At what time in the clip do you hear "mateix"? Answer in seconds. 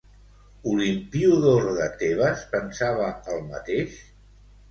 3.53-4.01